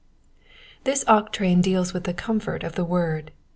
[0.83, 3.31] This octrain deals with the comfort of the word.